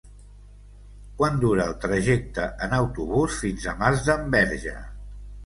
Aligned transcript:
Quant 1.19 1.37
dura 1.43 1.67
el 1.71 1.75
trajecte 1.83 2.47
en 2.69 2.73
autobús 2.79 3.37
fins 3.45 3.69
a 3.75 3.77
Masdenverge? 3.85 4.77